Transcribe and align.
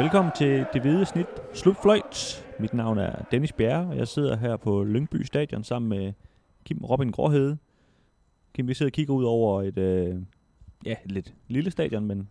Velkommen 0.00 0.32
til 0.36 0.66
Det 0.72 0.80
Hvide 0.80 1.06
Snit 1.06 1.26
Slutfløjt. 1.54 2.46
Mit 2.60 2.74
navn 2.74 2.98
er 2.98 3.24
Dennis 3.30 3.52
Bjerre, 3.52 3.86
og 3.86 3.96
jeg 3.96 4.08
sidder 4.08 4.36
her 4.36 4.56
på 4.56 4.84
Lyngby 4.84 5.22
Stadion 5.22 5.64
sammen 5.64 5.88
med 5.88 6.12
Kim 6.64 6.78
Robin 6.84 7.10
Gråhede. 7.10 7.58
Kim, 8.54 8.68
vi 8.68 8.74
sidder 8.74 8.90
og 8.90 8.92
kigger 8.92 9.14
ud 9.14 9.24
over 9.24 9.62
et, 9.62 9.78
øh, 9.78 10.16
ja, 10.86 10.96
et 11.04 11.12
lidt 11.12 11.34
lille 11.48 11.70
stadion, 11.70 12.06
men 12.06 12.28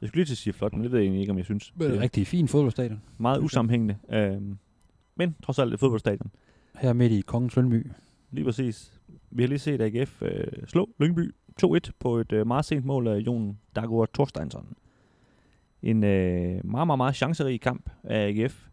jeg 0.00 0.08
skulle 0.08 0.20
lige 0.20 0.26
til 0.26 0.34
at 0.34 0.38
sige 0.38 0.52
flot, 0.52 0.72
men 0.72 0.82
det 0.82 0.92
ved 0.92 0.98
jeg 0.98 1.04
egentlig 1.04 1.20
ikke, 1.20 1.30
om 1.30 1.36
jeg 1.36 1.44
synes. 1.44 1.72
Det 1.78 1.90
er 1.90 1.94
en 1.94 2.00
rigtig 2.00 2.26
fin 2.26 2.48
fodboldstadion. 2.48 3.02
Meget 3.18 3.40
usammenhængende, 3.40 3.96
øh, 4.10 4.42
men 5.16 5.36
trods 5.42 5.58
alt 5.58 5.74
et 5.74 5.80
fodboldstadion. 5.80 6.30
Her 6.74 6.92
midt 6.92 7.12
i 7.12 7.20
Kongens 7.20 7.56
Lønby. 7.56 7.86
Lige 8.30 8.44
præcis. 8.44 9.00
Vi 9.30 9.42
har 9.42 9.48
lige 9.48 9.58
set 9.58 9.80
AGF 9.80 10.22
øh, 10.22 10.46
slå 10.66 10.88
Lyngby 10.98 11.34
2-1 11.64 11.78
på 11.98 12.16
et 12.16 12.32
øh, 12.32 12.46
meget 12.46 12.64
sent 12.64 12.84
mål 12.84 13.06
af 13.06 13.18
Jon 13.18 13.58
Dagur 13.76 14.08
Thorsteinsson. 14.14 14.76
En 15.82 16.04
øh, 16.04 16.60
meget, 16.64 16.86
meget, 16.86 16.98
meget 16.98 17.16
chancerig 17.16 17.60
kamp 17.60 17.90
af 18.04 18.28
AGF. 18.28 18.68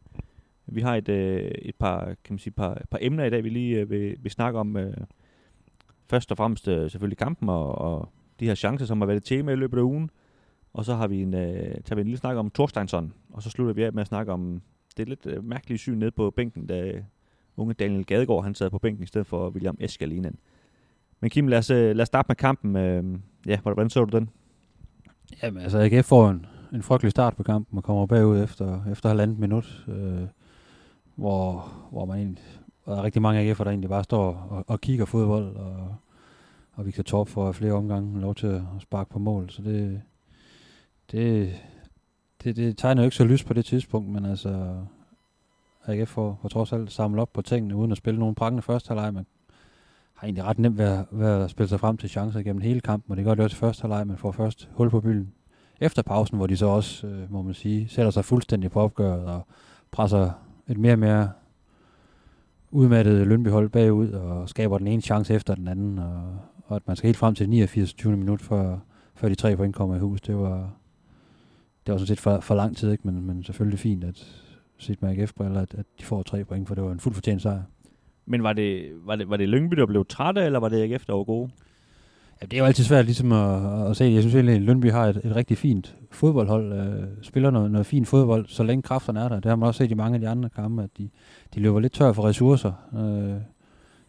Vi 0.68 0.82
har 0.82 0.95
et, 0.95 1.09
øh, 1.09 1.52
et 1.62 1.76
par, 1.76 2.05
kan 2.05 2.34
man 2.34 2.40
sige, 2.40 2.54
par, 2.54 2.81
par 2.91 2.98
emner 3.02 3.23
i 3.23 3.30
dag, 3.30 3.44
vi 3.44 3.50
lige 3.50 3.80
øh, 3.80 3.90
vil, 3.90 4.18
vil 4.20 4.31
snakke 4.31 4.59
om. 4.59 4.78
Øh, 4.78 4.98
først 6.09 6.31
og 6.31 6.38
fremmest 6.38 6.68
øh, 6.68 6.91
selvfølgelig 6.91 7.18
kampen 7.18 7.50
og, 7.50 7.76
og 7.76 8.09
de 8.40 8.45
her 8.45 8.55
chancer, 8.55 8.86
som 8.86 9.02
har 9.02 9.05
været 9.05 9.18
et 9.18 9.23
tema 9.23 9.52
i 9.52 9.55
løbet 9.55 9.78
af 9.78 9.81
ugen. 9.81 10.09
Og 10.73 10.86
så 10.86 10.95
har 10.95 11.08
vi 11.08 11.22
en, 11.22 11.34
øh, 11.34 11.76
tager 11.86 11.95
vi 11.95 12.02
en 12.02 12.08
lille 12.08 12.18
snak 12.18 12.38
om 12.38 12.52
Thorsteinsson, 12.52 13.14
og 13.34 13.44
så 13.44 13.50
slutter 13.50 13.73
vi 13.73 13.84
af 13.84 13.94
med 13.94 14.02
at 14.02 14.08
snakke 14.08 14.31
om 14.31 14.62
det 14.98 15.09
lidt 15.09 15.26
øh, 15.26 15.44
mærkelige 15.44 15.78
syn 15.78 15.98
nede 15.98 16.12
på 16.12 16.31
bænken, 16.31 16.67
da 16.67 16.81
øh, 16.81 17.03
unge 17.58 17.73
Daniel 17.73 18.06
Gadegaard 18.06 18.44
han 18.44 18.56
sad 18.56 18.70
på 18.70 18.80
bænken 18.80 19.03
i 19.03 19.08
stedet 19.08 19.28
for 19.28 19.50
William 19.50 19.78
Eskalinen. 19.80 20.36
Men 21.20 21.30
Kim, 21.30 21.48
lad 21.48 21.58
os, 21.58 21.70
øh, 21.70 21.95
lad 21.95 22.02
os 22.02 22.08
starte 22.08 22.28
med 22.28 22.36
kampen. 22.36 22.76
Øh, 22.76 23.20
ja, 23.45 23.59
hvordan 23.59 23.90
så 23.90 24.06
du 24.06 24.17
den? 24.17 24.30
Jamen 25.44 25.64
altså, 25.64 25.80
AGF 25.80 26.06
får 26.06 26.30
en, 26.30 26.45
en 26.76 26.84
frygtelig 26.84 27.12
start 27.12 27.36
på 27.36 27.44
kampen 27.44 27.78
og 27.78 27.84
kommer 27.84 28.06
bagud 28.06 28.44
efter, 28.44 28.92
efter 28.92 29.09
halvandet 29.09 29.40
minut, 29.40 29.86
øh, 29.88 30.28
hvor, 31.16 31.73
hvor 31.92 32.06
man 32.06 32.18
egentlig, 32.18 32.44
der 32.86 32.98
er 32.98 33.04
rigtig 33.04 33.22
mange 33.22 33.52
AGF'er, 33.52 33.64
der 33.64 33.70
egentlig 33.70 33.90
bare 33.90 34.04
står 34.04 34.48
og, 34.50 34.64
og 34.68 34.81
kigger 34.81 35.06
fodbold, 35.06 35.56
og, 35.56 35.96
og 36.73 36.86
Victor 36.86 37.03
Torp 37.03 37.28
får 37.28 37.52
flere 37.52 37.73
omgange 37.73 38.22
lov 38.22 38.36
til 38.36 38.48
at 38.48 38.62
sparke 38.80 39.09
på 39.09 39.20
mål, 39.20 39.50
så 39.50 39.62
det, 39.62 40.02
det, 41.12 41.53
det, 42.44 42.56
det 42.56 42.78
tegner 42.78 43.02
jo 43.02 43.06
ikke 43.06 43.16
så 43.16 43.23
lyst 43.23 43.46
på 43.46 43.53
det 43.53 43.66
tidspunkt, 43.66 44.09
men 44.09 44.26
altså, 44.26 44.76
AGF 45.86 46.09
får, 46.09 46.40
får 46.42 46.50
trods 46.50 46.73
alt 46.73 46.92
samlet 46.92 47.22
op 47.22 47.34
på 47.34 47.42
tingene, 47.42 47.76
uden 47.76 47.92
at 47.92 47.98
spille 47.98 48.20
nogen 48.20 48.36
prangende 48.36 48.62
første 48.62 48.88
halvleg, 48.88 49.14
men 49.14 49.26
har 50.14 50.28
egentlig 50.28 50.44
ret 50.44 50.59
nemt 50.59 50.78
ved 50.78 50.86
været 50.86 51.06
ved 51.12 51.28
at 51.28 51.50
spille 51.50 51.70
sig 51.70 51.80
frem 51.80 51.98
til 51.98 52.09
chancer 52.09 52.42
gennem 52.42 52.62
hele 52.62 52.81
kampen, 52.81 53.12
og 53.12 53.18
det 53.18 53.26
gør 53.26 53.36
det 53.36 53.44
også 53.44 53.56
i 53.56 53.59
første 53.59 53.81
halvleg, 53.81 54.08
men 54.08 54.18
får 54.18 54.31
først 54.31 54.70
hul 54.73 54.90
på 54.90 55.02
byen 55.02 55.34
efter 55.81 56.02
pausen, 56.02 56.38
hvor 56.38 56.48
de 56.48 56.58
så 56.58 56.66
også, 56.66 57.08
øh, 57.08 57.31
må 57.31 57.42
man 57.42 57.54
sige, 57.54 57.88
sætter 57.90 58.12
sig 58.12 58.26
fuldstændig 58.26 58.72
på 58.72 58.81
opgøret 58.81 59.26
og 59.26 59.48
presser 59.92 60.31
et 60.68 60.78
mere 60.78 60.94
og 60.94 61.00
mere 61.00 61.30
udmattet 62.72 63.28
Lønbyhold 63.28 63.70
bagud 63.70 64.12
og 64.12 64.50
skaber 64.50 64.78
den 64.78 64.88
ene 64.88 65.02
chance 65.02 65.34
efter 65.34 65.56
den 65.56 65.68
anden, 65.68 66.00
og, 66.00 66.40
og 66.66 66.76
at 66.76 66.88
man 66.88 66.96
skal 66.96 67.08
helt 67.08 67.18
frem 67.18 67.36
til 67.36 67.50
89. 67.50 67.94
20. 67.94 68.18
minut, 68.18 68.42
før, 68.42 68.78
før 69.16 69.30
de 69.30 69.36
tre 69.36 69.58
point 69.58 69.76
kommer 69.76 69.96
i 69.96 70.00
hus, 70.00 70.22
det 70.22 70.38
var, 70.38 70.58
det 71.86 71.92
var 71.92 71.98
sådan 71.98 72.08
set 72.08 72.20
for, 72.20 72.40
for 72.40 72.56
lang 72.56 72.78
tid, 72.78 72.92
ikke? 72.92 73.08
Men, 73.08 73.26
men 73.26 73.44
selvfølgelig 73.44 73.80
fint, 73.80 74.03
at 74.03 74.42
set 74.78 75.02
med 75.02 75.09
AGF-briller, 75.09 75.62
at, 75.62 75.73
at 75.73 75.86
de 76.00 76.06
får 76.06 76.23
tre 76.23 76.46
point, 76.46 76.68
for 76.68 76.76
det 76.76 76.84
var 76.84 76.92
en 76.92 77.00
fuldt 77.00 77.16
fortjent 77.16 77.42
sejr. 77.42 77.62
Men 78.26 78.44
var 78.44 78.53
det, 78.53 78.92
var 79.06 79.16
det, 79.16 79.30
var 79.30 79.38
det 79.38 79.50
Lyngby, 79.50 79.76
der 79.76 79.86
blev 79.86 80.06
trætte, 80.06 80.42
eller 80.42 80.59
var 80.59 80.70
det 80.70 80.84
AGF, 80.84 81.06
der 81.06 81.14
var 81.14 81.23
gode? 81.23 81.52
Ja, 82.41 82.45
det 82.45 82.58
er 82.58 82.61
jo 82.61 82.66
altid 82.66 82.83
svært 82.83 83.05
ligesom 83.05 83.31
at, 83.31 83.89
at 83.89 83.97
se. 83.97 84.05
Jeg 84.05 84.22
synes 84.22 84.36
egentlig, 84.36 84.55
at 84.55 84.61
Lønby 84.61 84.91
har 84.91 85.05
et, 85.05 85.22
et 85.23 85.36
rigtig 85.36 85.58
fint 85.58 85.95
fodboldhold. 86.11 86.73
Øh, 86.73 87.03
spiller 87.22 87.50
noget, 87.50 87.72
noget 87.72 87.85
fint 87.85 88.07
fodbold, 88.07 88.47
så 88.47 88.63
længe 88.63 88.81
kræfterne 88.81 89.19
er 89.19 89.29
der. 89.29 89.35
Det 89.35 89.46
har 89.46 89.56
man 89.56 89.68
også 89.68 89.78
set 89.78 89.91
i 89.91 89.94
mange 89.94 90.16
af 90.16 90.22
de 90.22 90.29
andre 90.29 90.50
kampe, 90.50 90.84
at 90.84 90.90
de, 90.97 91.09
de 91.56 91.59
løber 91.59 91.79
lidt 91.79 91.94
tør 91.94 92.13
for 92.13 92.28
ressourcer 92.28 92.72
øh, 92.96 93.41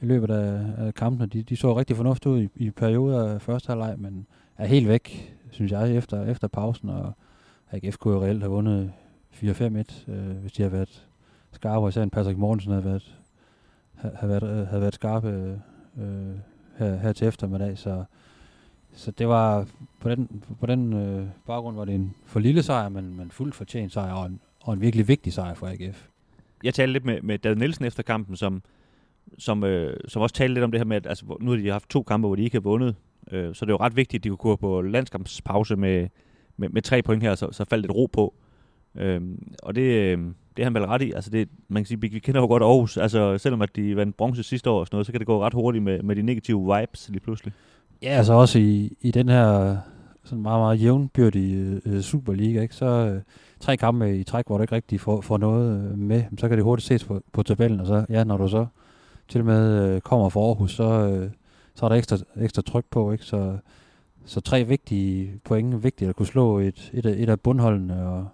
i 0.01 0.07
løbet 0.07 0.31
af, 0.31 0.61
af 0.79 0.95
kampene. 0.95 1.27
De, 1.27 1.43
de 1.43 1.57
så 1.57 1.79
rigtig 1.79 1.97
fornuftigt 1.97 2.27
ud 2.27 2.43
i, 2.43 2.49
i 2.57 2.71
perioder 2.71 3.35
af 3.35 3.43
første 3.43 3.69
halvleg, 3.69 3.95
men 3.99 4.27
er 4.59 4.67
helt 4.67 4.89
væk, 4.89 5.37
synes 5.51 5.73
jeg, 5.73 5.97
efter, 5.97 6.25
efter 6.25 6.49
pausen. 6.49 6.89
Og 6.89 7.13
AGF 7.73 7.97
kunne 7.97 8.15
jo 8.15 8.23
reelt 8.23 8.43
have 8.43 8.53
vundet 8.53 8.93
4-5-1, 9.35 10.11
øh, 10.11 10.37
hvis 10.41 10.53
de 10.53 10.63
har 10.63 10.71
været 10.71 11.07
skarpe, 11.53 11.85
og 11.85 11.89
især 11.89 12.03
en 12.03 12.11
Patrick 12.11 12.39
Mortensen 12.39 12.73
havde 12.73 12.85
været, 12.85 13.19
havde 13.95 14.29
været, 14.29 14.43
øh, 14.43 14.67
havde 14.67 14.81
været 14.81 14.95
skarpe 14.95 15.29
øh, 15.29 15.57
øh 15.99 16.37
her, 16.79 16.97
her 16.97 17.13
til 17.13 17.29
eftermiddag, 17.29 17.79
så, 17.79 18.05
så 18.93 19.11
det 19.11 19.29
var 19.29 19.67
på 20.01 20.09
den, 20.09 20.43
på 20.61 20.67
den 20.67 20.93
øh, 20.93 21.27
baggrund 21.47 21.77
var 21.77 21.85
det 21.85 21.95
en 21.95 22.15
for 22.25 22.41
lille 22.41 22.63
sejr, 22.63 22.89
men, 22.89 23.17
men 23.17 23.31
fuldt 23.31 23.55
fortjent 23.55 23.93
sejr, 23.93 24.13
og 24.13 24.27
en, 24.27 24.41
og 24.61 24.75
en 24.75 24.81
virkelig 24.81 25.09
vigtig 25.09 25.33
sejr 25.33 25.55
for 25.55 25.67
AGF. 25.67 26.07
Jeg 26.65 26.75
talte 26.75 26.93
lidt 26.93 27.05
med, 27.05 27.23
med 27.23 27.39
David 27.39 27.57
Nielsen 27.57 27.85
efter 27.85 28.03
kampen, 28.03 28.37
som, 28.37 28.63
som, 29.39 29.65
øh, 29.65 29.97
som 30.09 30.23
også 30.23 30.35
talte 30.35 30.55
lidt 30.55 30.65
om 30.65 30.71
det 30.71 30.81
her 30.81 30.85
med, 30.85 30.97
at 30.97 31.07
altså, 31.07 31.37
nu 31.41 31.51
har 31.51 31.59
de 31.59 31.71
haft 31.71 31.91
to 31.91 32.03
kampe, 32.03 32.27
hvor 32.29 32.37
de 32.37 32.43
ikke 32.43 32.57
har 32.57 32.61
vundet, 32.61 32.95
øh, 33.31 33.55
så 33.55 33.65
det 33.65 33.71
er 33.71 33.75
jo 33.75 33.85
ret 33.85 33.97
vigtigt, 33.97 34.21
at 34.21 34.25
de 34.25 34.29
kunne 34.29 34.37
gå 34.37 34.57
på 34.57 34.83
landskampspause 34.83 35.77
med, 35.77 36.09
med, 36.57 36.69
med 36.69 36.83
tre 36.83 37.03
point 37.03 37.23
her, 37.23 37.35
så, 37.35 37.53
så 37.53 37.65
faldt 37.65 37.83
lidt 37.83 37.93
ro 37.93 38.07
på. 38.07 38.35
Øh, 38.95 39.21
og 39.63 39.75
det, 39.75 39.83
øh, 39.83 40.19
det 40.57 40.63
er 40.63 40.67
han 40.67 40.75
vel 40.75 40.85
ret 40.85 41.03
i. 41.03 41.13
Altså 41.13 41.31
det, 41.31 41.49
man 41.69 41.83
kan 41.83 41.87
sige, 41.87 42.01
vi 42.01 42.09
kender 42.09 42.41
jo 42.41 42.47
godt 42.47 42.63
Aarhus. 42.63 42.97
Altså 42.97 43.39
selvom 43.39 43.63
at 43.63 43.77
de 43.77 43.97
vandt 43.97 44.17
bronze 44.17 44.43
sidste 44.43 44.71
år 44.71 44.81
og 44.81 44.87
sådan 44.87 44.95
noget, 44.95 45.07
så 45.07 45.13
kan 45.13 45.19
det 45.19 45.27
gå 45.27 45.43
ret 45.43 45.55
hurtigt 45.55 45.85
med, 45.85 46.03
med 46.03 46.17
de 46.17 46.23
negative 46.23 46.77
vibes 46.77 47.09
lige 47.09 47.21
pludselig. 47.21 47.53
Ja, 48.03 48.09
altså 48.09 48.33
også 48.33 48.59
i, 48.59 48.97
i 49.01 49.11
den 49.11 49.29
her 49.29 49.77
sådan 50.25 50.43
meget, 50.43 50.61
meget 50.61 50.83
jævnbyrdige 50.83 51.81
øh, 51.87 52.01
Superliga, 52.01 52.63
ikke? 52.63 52.75
så 52.75 52.87
øh, 52.87 53.23
tre 53.61 53.77
kampe 53.77 54.19
i 54.19 54.25
træk, 54.25 54.47
hvor 54.47 54.57
du 54.57 54.63
ikke 54.63 54.75
rigtig 54.75 55.01
får, 55.01 55.21
får 55.21 55.39
noget 55.39 55.91
øh, 55.91 55.99
med, 55.99 56.25
så 56.39 56.49
kan 56.49 56.57
det 56.57 56.65
hurtigt 56.65 56.87
ses 56.87 57.05
på, 57.05 57.23
på 57.33 57.43
tabellen, 57.43 57.81
og 57.81 57.87
så, 57.87 58.07
ja, 58.09 58.25
når 58.25 58.37
du 58.37 58.49
så 58.49 58.67
til 59.29 59.41
og 59.41 59.47
med 59.47 59.95
øh, 59.95 60.01
kommer 60.01 60.29
fra 60.29 60.41
Aarhus, 60.41 60.73
så, 60.73 60.85
øh, 60.85 61.31
så 61.75 61.85
er 61.85 61.89
der 61.89 61.97
ekstra, 61.97 62.17
ekstra 62.37 62.63
tryk 62.63 62.85
på, 62.91 63.13
ikke? 63.13 63.25
Så, 63.25 63.57
så 64.25 64.41
tre 64.41 64.65
vigtige 64.65 65.41
point, 65.45 65.85
vigtigt 65.85 66.09
at 66.09 66.17
kunne 66.17 66.27
slå 66.27 66.59
et, 66.59 66.91
et, 66.95 67.07
af, 67.07 67.15
et 67.19 67.29
af 67.29 67.41
bundholdene, 67.41 68.09
og, 68.09 68.27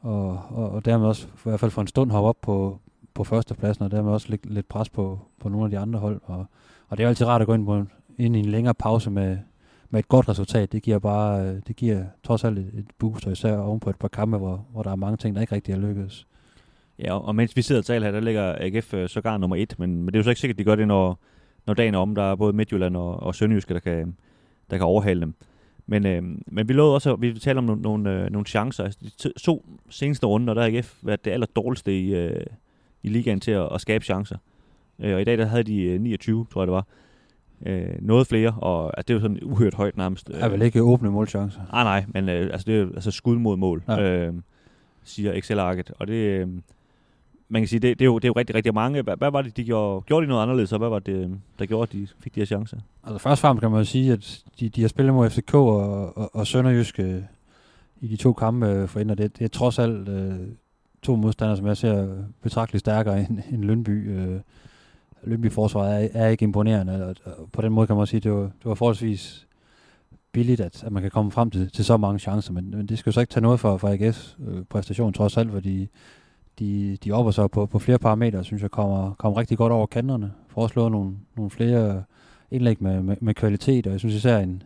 og, 0.00 0.42
og, 0.50 0.70
og 0.70 0.84
dermed 0.84 1.06
også 1.06 1.26
i 1.26 1.40
hvert 1.42 1.60
fald 1.60 1.70
for 1.70 1.80
en 1.80 1.86
stund 1.86 2.10
hoppe 2.10 2.28
op 2.28 2.40
på, 2.42 2.80
på 3.14 3.24
førstepladsen, 3.24 3.84
og 3.84 3.90
dermed 3.90 4.12
også 4.12 4.26
lægge 4.30 4.54
lidt 4.54 4.68
pres 4.68 4.88
på, 4.88 5.18
på 5.40 5.48
nogle 5.48 5.64
af 5.64 5.70
de 5.70 5.78
andre 5.78 5.98
hold. 5.98 6.20
Og, 6.24 6.46
og 6.88 6.98
det 6.98 7.04
er 7.04 7.08
altid 7.08 7.26
rart 7.26 7.40
at 7.40 7.46
gå 7.46 7.54
ind, 7.54 7.66
på 7.66 7.76
en, 7.76 7.90
ind 8.18 8.36
i 8.36 8.38
en 8.38 8.46
længere 8.46 8.74
pause 8.74 9.10
med, 9.10 9.38
med 9.90 10.00
et 10.00 10.08
godt 10.08 10.28
resultat. 10.28 10.72
Det 10.72 10.82
giver 10.82 10.98
bare, 10.98 11.46
øh, 11.46 11.60
det 11.66 11.76
giver 11.76 12.04
trods 12.22 12.44
alt 12.44 12.58
et, 12.58 12.70
et 12.74 12.86
boost, 12.98 13.26
og 13.26 13.32
især 13.32 13.56
oven 13.56 13.80
på 13.80 13.90
et 13.90 13.96
par 13.96 14.08
kampe, 14.08 14.36
hvor, 14.36 14.66
hvor 14.72 14.82
der 14.82 14.90
er 14.90 14.96
mange 14.96 15.16
ting, 15.16 15.34
der 15.34 15.40
ikke 15.40 15.54
rigtig 15.54 15.72
er 15.72 15.78
lykkedes. 15.78 16.26
Ja, 16.98 17.18
og, 17.18 17.34
mens 17.34 17.56
vi 17.56 17.62
sidder 17.62 17.80
og 17.80 17.84
taler 17.84 18.06
her, 18.06 18.12
der 18.12 18.20
ligger 18.20 18.54
AGF 18.58 18.94
øh, 18.94 19.08
sågar 19.08 19.38
nummer 19.38 19.56
et, 19.56 19.74
men, 19.78 19.96
men 19.96 20.06
det 20.06 20.14
er 20.14 20.18
jo 20.18 20.22
så 20.22 20.30
ikke 20.30 20.40
sikkert, 20.40 20.54
at 20.54 20.58
de 20.58 20.64
gør 20.64 20.74
det, 20.74 20.88
når, 20.88 21.18
når 21.66 21.74
dagen 21.74 21.94
er 21.94 21.98
om. 21.98 22.14
Der 22.14 22.22
er 22.22 22.34
både 22.34 22.52
Midtjylland 22.52 22.96
og, 22.96 23.22
og 23.22 23.34
Sønderjyske, 23.34 23.74
der 23.74 23.80
kan, 23.80 24.16
der 24.70 24.76
kan 24.76 24.86
overhale 24.86 25.20
dem. 25.20 25.34
Men, 25.90 26.06
øh, 26.06 26.22
men 26.46 26.68
vi 26.68 26.72
lovede 26.72 26.94
også, 26.94 27.16
vi 27.16 27.38
taler 27.38 27.58
om 27.58 27.64
nogle, 27.64 27.82
nogle, 27.82 28.24
øh, 28.24 28.30
nogle 28.30 28.46
chancer. 28.46 28.84
Altså, 28.84 28.98
de 29.22 29.32
to 29.38 29.66
seneste 29.88 30.26
runder, 30.26 30.54
der 30.54 30.62
har 30.62 30.68
AGF 30.68 30.94
været 31.02 31.24
det 31.24 31.30
aller 31.30 31.46
dårligste 31.56 32.00
i, 32.00 32.14
øh, 32.14 32.46
i 33.02 33.08
ligaen 33.08 33.40
til 33.40 33.50
at, 33.50 33.68
at 33.74 33.80
skabe 33.80 34.04
chancer. 34.04 34.36
Øh, 34.98 35.14
og 35.14 35.20
i 35.20 35.24
dag 35.24 35.38
der 35.38 35.44
havde 35.44 35.62
de 35.62 35.82
øh, 35.82 36.00
29, 36.00 36.46
tror 36.52 36.62
jeg 36.62 36.66
det 36.66 36.72
var. 36.72 36.86
Øh, 37.66 37.94
noget 38.00 38.26
flere, 38.26 38.54
og 38.58 38.98
altså, 38.98 39.02
det 39.08 39.10
er 39.10 39.14
jo 39.14 39.20
sådan 39.20 39.38
uhørt 39.42 39.74
højt 39.74 39.96
nærmest. 39.96 40.30
Jeg 40.40 40.52
vil 40.52 40.62
ikke 40.62 40.82
åbne 40.82 41.10
målchancer. 41.10 41.60
Nej, 41.72 41.84
nej, 41.84 42.04
men 42.08 42.28
øh, 42.28 42.50
altså, 42.52 42.64
det 42.66 42.80
er 42.80 42.86
altså 42.94 43.10
skud 43.10 43.36
mod 43.36 43.56
mål, 43.56 43.82
ja. 43.88 44.02
øh, 44.02 44.34
siger 45.04 45.32
Excel-arket. 45.32 45.92
Og 45.98 46.06
det, 46.06 46.14
øh, 46.14 46.48
man 47.50 47.62
kan 47.62 47.68
sige, 47.68 47.80
det, 47.80 47.98
det, 47.98 48.04
er 48.04 48.06
jo, 48.06 48.18
det 48.18 48.24
er 48.24 48.28
jo 48.28 48.34
rigtig, 48.36 48.56
rigtig 48.56 48.74
mange. 48.74 49.02
Hvad, 49.02 49.16
hvad 49.16 49.30
var 49.30 49.42
det, 49.42 49.56
de 49.56 49.64
gjorde? 49.64 50.00
Gjorde 50.00 50.26
de 50.26 50.28
noget 50.28 50.42
anderledes, 50.42 50.72
og 50.72 50.78
hvad 50.78 50.88
var 50.88 50.98
det, 50.98 51.12
øhm, 51.12 51.40
der 51.58 51.66
gjorde, 51.66 51.82
at 51.82 51.92
de 51.92 52.08
fik 52.20 52.34
de 52.34 52.40
her 52.40 52.44
chancer? 52.44 52.76
Altså 53.04 53.18
først 53.18 53.38
og 53.38 53.38
fremmest 53.38 53.60
kan 53.60 53.70
man 53.70 53.80
jo 53.80 53.84
sige, 53.84 54.12
at 54.12 54.44
de, 54.60 54.68
de 54.68 54.80
har 54.80 54.88
spillet 54.88 55.14
mod 55.14 55.30
FCK 55.30 55.54
og, 55.54 56.16
og, 56.18 56.36
og 56.36 56.46
Sønderjysk 56.46 57.00
øh, 57.00 57.22
i 58.00 58.06
de 58.06 58.16
to 58.16 58.32
kampe 58.32 58.66
øh, 58.66 58.88
for 58.88 59.00
ender. 59.00 59.14
Det, 59.14 59.38
det 59.38 59.44
er 59.44 59.48
trods 59.48 59.78
alt 59.78 60.08
øh, 60.08 60.34
to 61.02 61.16
modstandere, 61.16 61.56
som 61.56 61.66
jeg 61.66 61.76
ser 61.76 62.08
betragteligt 62.42 62.80
stærkere 62.80 63.20
end, 63.20 63.38
end 63.52 63.64
Lønby. 63.64 64.10
Øh, 64.10 64.40
Lønby-forsvaret 65.22 66.04
er, 66.04 66.08
er 66.24 66.28
ikke 66.28 66.42
imponerende, 66.42 67.06
og, 67.06 67.16
og 67.24 67.48
på 67.52 67.62
den 67.62 67.72
måde 67.72 67.86
kan 67.86 67.96
man 67.96 68.06
sige, 68.06 68.18
at 68.18 68.24
det 68.24 68.32
var, 68.32 68.40
det 68.40 68.64
var 68.64 68.74
forholdsvis 68.74 69.46
billigt, 70.32 70.60
at, 70.60 70.84
at 70.84 70.92
man 70.92 71.02
kan 71.02 71.10
komme 71.10 71.30
frem 71.30 71.50
til, 71.50 71.70
til 71.70 71.84
så 71.84 71.96
mange 71.96 72.18
chancer, 72.18 72.52
men, 72.52 72.70
men 72.70 72.86
det 72.86 72.98
skal 72.98 73.10
jo 73.10 73.12
så 73.14 73.20
ikke 73.20 73.32
tage 73.32 73.42
noget 73.42 73.60
for, 73.60 73.76
for 73.76 73.88
AGF's 73.88 74.50
øh, 74.50 74.64
præstation, 74.64 75.12
trods 75.12 75.36
alt, 75.36 75.50
fordi 75.50 75.88
de, 76.60 76.98
de 77.04 77.12
opper 77.12 77.32
sig 77.32 77.50
på, 77.50 77.66
på 77.66 77.78
flere 77.78 77.98
parametre, 77.98 78.44
synes 78.44 78.62
jeg 78.62 78.70
kommer, 78.70 79.14
kommer 79.14 79.38
rigtig 79.38 79.58
godt 79.58 79.72
over 79.72 79.86
kanterne, 79.86 80.32
Foreslår 80.48 80.88
nogle, 80.88 81.12
nogle 81.36 81.50
flere 81.50 82.02
indlæg 82.50 82.82
med, 82.82 83.02
med, 83.02 83.16
med 83.20 83.34
kvalitet, 83.34 83.86
og 83.86 83.92
jeg 83.92 84.00
synes 84.00 84.14
især 84.14 84.38
en, 84.38 84.62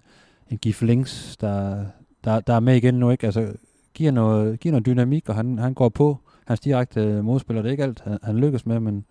en 0.50 0.58
Gif 0.58 0.82
Links, 0.82 1.36
der, 1.36 1.84
der, 2.24 2.40
der 2.40 2.54
er 2.54 2.60
med 2.60 2.76
igen 2.76 2.94
nu, 2.94 3.10
ikke? 3.10 3.26
Altså, 3.26 3.52
giver 3.94 4.10
noget, 4.10 4.60
giver 4.60 4.70
noget 4.72 4.86
dynamik, 4.86 5.28
og 5.28 5.34
han, 5.34 5.58
han 5.58 5.74
går 5.74 5.88
på. 5.88 6.18
Hans 6.46 6.60
direkte 6.60 7.00
øh, 7.00 7.24
modspiller, 7.24 7.62
det 7.62 7.68
er 7.68 7.72
ikke 7.72 7.82
alt, 7.84 8.00
han, 8.00 8.18
han 8.22 8.36
lykkes 8.36 8.66
med, 8.66 8.80
men, 8.80 9.04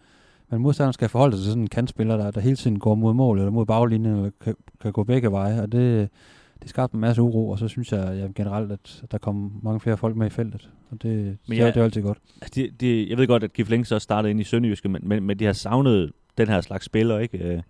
men 0.50 0.62
modstanderen 0.62 0.94
skal 0.94 1.10
forholde 1.10 1.36
sig 1.36 1.44
til 1.44 1.52
sådan 1.52 1.64
en 1.64 1.70
kantspiller, 1.70 2.18
der, 2.18 2.32
der 2.32 2.42
hele 2.42 2.56
tiden 2.56 2.80
går 2.80 2.96
mod 2.96 3.14
mål, 3.14 3.38
eller 3.38 3.52
mod 3.52 3.66
baglinjen, 3.66 4.16
eller 4.16 4.32
kan, 4.42 4.56
kan 4.82 4.92
gå 4.92 5.04
begge 5.04 5.32
veje, 5.32 5.62
og 5.62 5.72
det, 5.72 6.10
det 6.64 6.70
skabte 6.70 6.96
en 6.96 7.02
masse 7.02 7.22
uro, 7.22 7.50
og 7.50 7.60
så 7.60 7.68
synes 7.68 7.92
jeg 7.92 8.18
ja, 8.18 8.28
generelt, 8.44 8.72
at 8.72 9.04
der 9.12 9.18
kom 9.18 9.60
mange 9.64 9.80
flere 9.80 9.98
folk 9.98 10.16
med 10.16 10.28
i 10.28 10.30
feltet. 10.30 10.70
Og 10.92 11.02
det, 11.04 11.38
Men 11.48 11.58
ja, 11.58 11.68
det 11.68 11.78
er 11.78 11.84
altid 11.84 12.02
godt. 12.02 12.18
Altså, 12.42 12.52
det, 12.56 12.82
det, 12.82 13.10
jeg 13.10 13.18
ved 13.18 13.28
godt, 13.28 13.44
at 13.44 13.54
Kif 13.54 13.70
Link 13.70 13.86
så 13.86 14.00
startede 14.00 14.32
ind 14.32 14.40
i 14.40 14.44
Sønderjyske, 14.44 14.90
men, 14.90 15.02
men, 15.06 15.24
men 15.24 15.40
de 15.40 15.46
har 15.46 15.54
savnet 15.54 16.12
den 16.38 16.48
her 16.48 16.62
slags 16.62 16.86
spiller, 16.86 17.20
ikke? 17.20 17.38
Øh, 17.38 17.62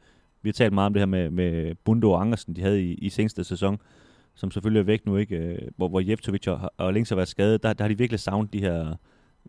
Vi 0.42 0.50
har 0.50 0.54
talt 0.54 0.74
meget 0.74 0.86
om 0.86 0.94
det 0.94 1.02
her 1.02 1.06
med, 1.06 1.30
med 1.30 1.76
Bundo 1.84 2.12
og 2.12 2.22
Andersen, 2.22 2.56
de 2.56 2.62
havde 2.62 2.84
i, 2.84 2.94
i 2.94 3.10
seneste 3.10 3.44
sæson, 3.44 3.78
som 4.36 4.52
selvfølgelig 4.52 4.80
er 4.80 4.84
væk 4.84 5.06
nu, 5.06 5.18
ikke? 5.18 5.38
Øh, 5.38 5.58
Hvor, 5.78 5.88
hvor 5.88 6.00
Jeftovic 6.00 6.48
og, 6.48 6.72
og 6.78 6.94
Links 6.94 7.10
har 7.10 7.16
været 7.16 7.28
skadet. 7.28 7.64
Der, 7.64 7.74
der 7.74 7.84
har 7.84 7.90
de 7.90 7.98
virkelig 7.98 8.20
savnet 8.20 8.54
de 8.54 8.60
her 8.60 8.96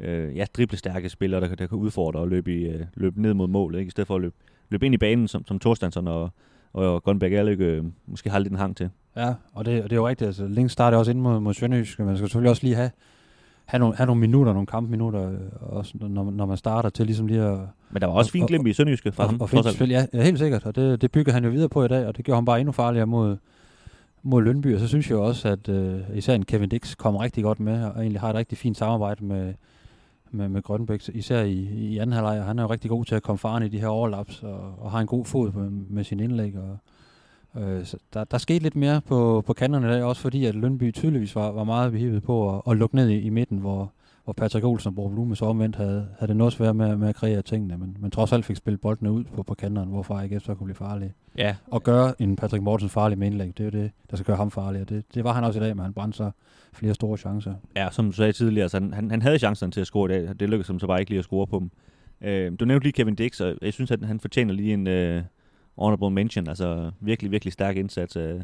øh, 0.01 0.37
ja, 0.37 0.45
driblestærke 0.57 1.09
spillere, 1.09 1.41
der, 1.41 1.55
der 1.55 1.67
kan 1.67 1.79
udfordre 1.79 2.21
og 2.21 2.29
løbe, 2.29 2.55
i, 2.55 2.65
øh, 2.65 2.85
løbe 2.95 3.23
ned 3.23 3.35
mod 3.35 3.49
målet, 3.49 3.79
ikke? 3.79 3.89
i 3.89 3.91
stedet 3.91 4.07
for 4.07 4.15
at 4.15 4.21
løbe, 4.21 4.35
løbe 4.71 4.87
ind 4.87 4.95
i 4.95 4.99
banen, 4.99 5.29
som, 5.29 5.47
som 5.47 5.59
Thorstensson 5.59 6.09
og, 6.09 6.31
og 6.75 7.03
Gunberg 7.03 7.33
Erløk 7.33 7.61
øh, 7.61 7.85
måske 8.07 8.31
har 8.31 8.39
lidt 8.39 8.53
en 8.53 8.59
hang 8.59 8.77
til. 8.77 8.91
Ja, 9.17 9.35
og 9.53 9.65
det, 9.65 9.83
og 9.83 9.91
det 9.91 9.97
er 9.97 10.01
jo 10.01 10.09
rigtigt. 10.09 10.27
Altså, 10.27 10.47
Link 10.47 10.71
starter 10.71 10.99
også 10.99 11.11
ind 11.11 11.21
mod, 11.21 11.41
mod 11.41 11.55
Sønderjysk, 11.55 11.99
men 11.99 12.07
man 12.07 12.17
skal 12.17 12.29
selvfølgelig 12.29 12.51
også 12.51 12.63
lige 12.63 12.75
have, 12.77 12.91
have, 13.65 13.79
nogle, 13.79 13.97
have 13.97 14.07
nogle 14.07 14.21
minutter, 14.21 14.53
nogle 14.53 14.67
kampminutter, 14.67 15.31
øh, 15.31 15.37
også 15.61 15.95
når, 16.01 16.31
når 16.31 16.47
man 16.47 16.57
starter 16.57 16.89
til 16.91 17.07
ligesom 17.07 17.27
lige 17.27 17.43
at, 17.43 17.59
Men 17.91 18.01
der 18.01 18.07
var 18.07 18.15
også 18.15 18.29
Og- 18.29 18.33
fint 18.33 18.43
og- 18.43 18.49
glimt 18.49 18.67
i 18.69 18.73
Sønderjyske 18.73 19.13
fra 19.13 19.27
ham, 19.27 19.35
og, 19.35 19.41
og 19.43 19.51
finde 19.51 19.67
alt. 19.69 19.77
spil. 19.77 19.89
Ja, 19.91 20.07
ja, 20.13 20.23
helt 20.23 20.39
sikkert, 20.39 20.67
og 20.67 20.77
det, 20.77 21.03
det 21.03 21.13
bygger 21.13 21.33
han 21.33 21.45
jo 21.45 21.51
videre 21.51 21.69
på 21.69 21.85
i 21.85 21.89
dag, 21.89 22.07
og 22.07 22.17
det 22.17 22.25
gjorde 22.25 22.37
ham 22.37 22.45
bare 22.45 22.61
endnu 22.61 22.73
farligere 22.73 23.07
mod, 23.07 23.37
mod 24.23 24.43
Lønby, 24.43 24.75
og 24.75 24.81
så 24.81 24.89
synes 24.89 25.11
jeg 25.11 25.19
også, 25.19 25.49
at 25.49 25.69
øh, 25.69 26.01
især 26.15 26.35
en 26.35 26.45
Kevin 26.45 26.69
Dix 26.69 26.97
kommer 26.97 27.23
rigtig 27.23 27.45
godt 27.45 27.61
med, 27.61 27.85
og 27.85 28.01
egentlig 28.01 28.21
har 28.21 28.29
et 28.31 28.35
rigtig 28.35 28.59
fint 28.59 28.77
samarbejde 28.77 29.25
med, 29.25 29.55
med, 30.35 30.49
med 30.49 30.63
Grønbæk, 30.63 31.09
især 31.15 31.43
i, 31.43 31.69
i 31.73 31.99
anden 31.99 32.13
halvleg, 32.13 32.39
og 32.39 32.45
han 32.45 32.59
er 32.59 32.63
jo 32.63 32.71
rigtig 32.71 32.91
god 32.91 33.05
til 33.05 33.15
at 33.15 33.23
komme 33.23 33.39
faren 33.39 33.63
i 33.63 33.69
de 33.69 33.81
her 33.81 33.89
overlaps, 33.89 34.43
og, 34.43 34.75
og 34.79 34.91
har 34.91 35.01
en 35.01 35.07
god 35.07 35.25
fod 35.25 35.53
med, 35.53 35.71
med 35.71 36.05
sin 36.05 36.21
indlæg, 36.21 36.55
og 36.59 36.79
øh, 37.63 37.85
så 37.85 37.97
der, 38.15 38.25
der 38.25 38.39
skete 38.39 38.63
lidt 38.63 38.77
mere 38.77 39.01
på, 39.01 39.43
på 39.47 39.53
kanterne 39.53 39.87
i 39.87 39.91
dag, 39.91 40.03
også 40.03 40.23
fordi 40.23 40.45
at 40.45 40.55
Lønby 40.55 40.93
tydeligvis 40.95 41.37
var, 41.37 41.51
var 41.51 41.65
meget 41.65 41.93
behivet 41.93 42.23
på 42.23 42.57
at, 42.57 42.63
at 42.71 42.77
lukke 42.77 42.97
ned 42.97 43.09
i, 43.09 43.21
i 43.21 43.29
midten, 43.29 43.59
hvor, 43.59 43.93
hvor 44.25 44.33
Patrick 44.33 44.65
Olsen 44.65 44.89
og 44.89 44.95
Bro 44.95 45.35
så 45.35 45.45
omvendt 45.45 45.77
havde, 45.77 46.09
havde 46.19 46.29
det 46.29 46.37
noget 46.37 46.53
svært 46.53 46.77
med, 46.77 46.97
med 46.97 47.09
at 47.09 47.15
kreere 47.15 47.43
tingene, 47.43 47.79
men, 47.79 47.97
men 48.01 48.11
trods 48.11 48.33
alt 48.33 48.45
fik 48.45 48.57
spillet 48.57 48.81
boldene 48.81 49.13
ud 49.13 49.25
på, 49.25 49.43
på 49.43 49.55
kanterne, 49.55 49.91
hvorfor 49.91 50.15
AGF 50.15 50.45
så 50.45 50.55
kunne 50.55 50.65
blive 50.65 50.75
farlige. 50.77 51.13
Ja, 51.39 51.57
Og 51.67 51.83
gøre 51.83 52.23
en 52.23 52.37
Patrick 52.37 52.63
Mortensen 52.63 52.91
farlig 52.91 53.19
med 53.19 53.27
indlæg, 53.27 53.59
det 53.59 53.61
er 53.61 53.65
jo 53.65 53.71
det, 53.71 53.91
der 54.11 54.17
skal 54.17 54.27
gøre 54.27 54.37
ham 54.37 54.51
farlig, 54.51 54.81
og 54.81 54.89
det, 54.89 55.05
det 55.15 55.25
var 55.25 55.33
han 55.33 55.45
også 55.45 55.61
i 55.61 55.63
dag, 55.63 55.77
men 55.77 55.83
han 55.83 55.93
brændte 55.93 56.17
så 56.17 56.31
flere 56.73 56.95
store 56.95 57.17
chancer. 57.19 57.55
Ja, 57.77 57.89
som 57.91 58.07
du 58.07 58.13
sagde 58.13 58.33
tidligere, 58.33 58.69
så 58.69 58.77
han, 58.77 58.93
han, 58.95 59.11
han 59.11 59.23
havde 59.23 59.39
chancen 59.39 59.71
til 59.71 59.81
at 59.81 59.87
score 59.87 60.11
i 60.11 60.13
dag. 60.13 60.29
Det 60.41 60.51
lykkedes 60.51 60.67
ham 60.67 60.79
så 60.79 60.87
bare 60.87 61.01
ikke 61.01 61.11
lige 61.11 61.19
at 61.19 61.25
score 61.25 61.47
på 61.47 61.59
dem. 61.59 61.71
Øh, 62.21 62.53
du 62.61 62.65
nævnte 62.65 62.85
lige 62.85 62.93
Kevin 62.93 63.15
Dix, 63.15 63.41
og 63.41 63.55
jeg 63.63 63.73
synes, 63.73 63.91
at 63.91 64.05
han 64.05 64.21
fortjener 64.21 64.55
lige 64.55 64.75
en 64.75 64.87
øh, 64.87 65.23
honorable 65.79 66.11
mention. 66.11 66.49
Altså 66.49 66.91
virkelig, 67.01 67.31
virkelig 67.31 67.53
stærk 67.53 67.77
indsats 67.77 68.17
af, 68.17 68.41